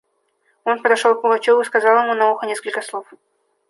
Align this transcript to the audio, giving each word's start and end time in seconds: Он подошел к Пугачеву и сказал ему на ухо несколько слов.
Он 0.63 0.81
подошел 0.81 1.13
к 1.13 1.21
Пугачеву 1.21 1.61
и 1.61 1.63
сказал 1.63 2.03
ему 2.05 2.15
на 2.15 2.31
ухо 2.31 2.47
несколько 2.47 2.81
слов. 2.81 3.05